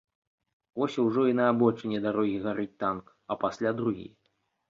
[0.79, 3.05] Вось ужо і на абочыне дарогі гарыць танк,
[3.35, 4.07] а пасля другі.